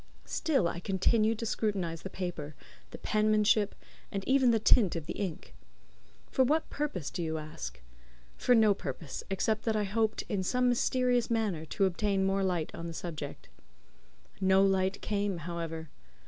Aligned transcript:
Still 0.25 0.67
I 0.67 0.79
continued 0.79 1.37
to 1.37 1.45
scrutinize 1.45 2.01
the 2.01 2.09
paper, 2.09 2.55
the 2.89 2.97
penmanship, 2.97 3.75
and 4.11 4.27
even 4.27 4.49
the 4.49 4.57
tint 4.59 4.95
of 4.95 5.05
the 5.05 5.13
ink. 5.13 5.53
For 6.31 6.43
what 6.43 6.67
purpose, 6.71 7.11
do 7.11 7.21
you 7.21 7.37
ask? 7.37 7.79
For 8.35 8.55
no 8.55 8.73
purpose, 8.73 9.23
except 9.29 9.63
that 9.65 9.75
I 9.75 9.83
hoped, 9.83 10.23
in 10.27 10.41
some 10.41 10.67
mysterious 10.69 11.29
manner, 11.29 11.65
to 11.65 11.85
obtain 11.85 12.25
more 12.25 12.43
light 12.43 12.73
on 12.73 12.87
the 12.87 12.93
subject. 12.95 13.47
No 14.39 14.63
light 14.63 15.01
came, 15.03 15.37
however. 15.37 15.91